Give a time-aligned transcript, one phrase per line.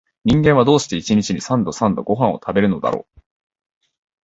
[0.25, 3.21] 人間は、どうして一日に三度々々ごはんを食べるのだろう